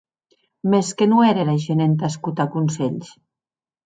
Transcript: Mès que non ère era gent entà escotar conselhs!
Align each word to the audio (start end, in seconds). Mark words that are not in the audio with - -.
Mès 0.71 0.87
que 0.97 1.05
non 1.09 1.23
ère 1.31 1.41
era 1.43 1.55
gent 1.65 1.83
entà 1.87 2.09
escotar 2.13 2.47
conselhs! 2.57 3.09